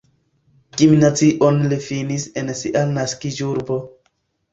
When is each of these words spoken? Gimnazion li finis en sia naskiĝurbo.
Gimnazion 0.81 1.59
li 1.73 1.77
finis 1.87 2.25
en 2.43 2.49
sia 2.61 2.81
naskiĝurbo. 2.95 3.79